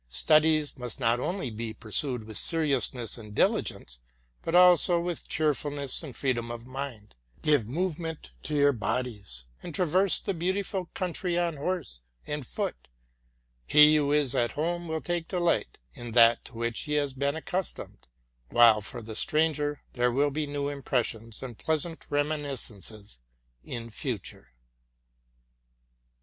Studies 0.09 0.73
inust 0.77 0.99
not 0.99 1.19
only 1.19 1.51
be 1.51 1.75
pursued 1.75 2.23
with 2.23 2.35
seriousness 2.35 3.19
and 3.19 3.35
diligence, 3.35 3.99
but 4.41 4.55
also 4.55 4.99
with 4.99 5.27
cheerfulness 5.27 6.01
and 6.01 6.15
freedom 6.15 6.49
of 6.49 6.65
mind. 6.65 7.13
Give 7.43 7.67
movement 7.67 8.31
to 8.41 8.55
your 8.55 8.71
bodies, 8.73 9.45
and 9.61 9.75
traverse 9.75 10.17
the 10.17 10.33
beautiful 10.33 10.87
country 10.95 11.37
on 11.37 11.57
horse 11.57 12.01
back 12.25 12.33
and 12.33 12.39
on 12.39 12.43
foot. 12.45 12.87
He 13.67 13.95
who 13.97 14.11
is 14.11 14.33
at 14.33 14.53
home 14.53 14.87
will 14.87 15.01
take 15.01 15.27
delight 15.27 15.77
in 15.93 16.13
that 16.13 16.45
to 16.45 16.55
which 16.55 16.79
he 16.79 16.93
has 16.93 17.13
been 17.13 17.35
accustomed; 17.35 18.07
while 18.49 18.81
for 18.81 19.03
the 19.03 19.15
stranger 19.15 19.83
there 19.93 20.11
will 20.11 20.31
be 20.31 20.47
new 20.47 20.67
impressions, 20.67 21.43
and 21.43 21.59
pleasant 21.59 22.07
reminiscences 22.09 23.19
in 23.63 23.91
future. 23.91 24.47